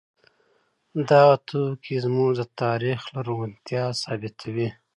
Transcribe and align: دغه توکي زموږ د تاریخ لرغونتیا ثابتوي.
دغه 1.09 1.35
توکي 1.47 1.95
زموږ 2.05 2.29
د 2.39 2.41
تاریخ 2.61 2.99
لرغونتیا 3.15 3.83
ثابتوي. 4.01 4.69